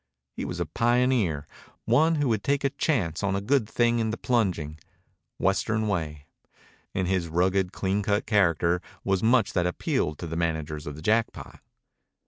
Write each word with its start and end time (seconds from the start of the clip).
He 0.35 0.45
was 0.45 0.59
a 0.59 0.65
pioneer, 0.65 1.45
one 1.85 2.15
who 2.15 2.27
would 2.29 2.43
take 2.43 2.63
a 2.63 2.71
chance 2.71 3.21
on 3.21 3.35
a 3.35 3.39
good 3.39 3.69
thing 3.69 3.99
in 3.99 4.09
the 4.09 4.17
plunging, 4.17 4.79
Western 5.37 5.87
way. 5.87 6.25
In 6.95 7.05
his 7.05 7.27
rugged, 7.27 7.71
clean 7.71 8.01
cut 8.01 8.25
character 8.25 8.81
was 9.03 9.21
much 9.21 9.53
that 9.53 9.67
appealed 9.67 10.17
to 10.17 10.25
the 10.25 10.35
managers 10.35 10.87
of 10.87 10.95
the 10.95 11.03
Jackpot. 11.03 11.59